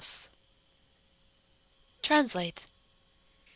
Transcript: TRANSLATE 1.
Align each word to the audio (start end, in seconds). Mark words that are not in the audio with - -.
TRANSLATE 2.01 2.65
1. 2.65 2.71